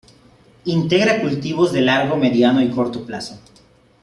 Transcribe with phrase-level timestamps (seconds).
[0.65, 3.37] Integra cultivos de largo, mediano y corto plazo.